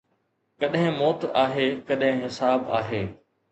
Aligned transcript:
ڪڏهن 0.63 0.95
موت 1.01 1.27
آهي، 1.43 1.69
ڪڏهن 1.91 2.25
حساب 2.25 2.67
آهي 2.83 3.07